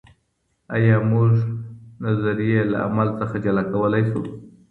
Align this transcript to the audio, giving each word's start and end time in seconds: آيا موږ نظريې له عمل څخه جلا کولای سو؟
آيا 0.75 0.97
موږ 1.11 1.31
نظريې 2.05 2.61
له 2.71 2.77
عمل 2.85 3.09
څخه 3.19 3.35
جلا 3.43 3.63
کولای 3.73 4.03
سو؟ 4.11 4.19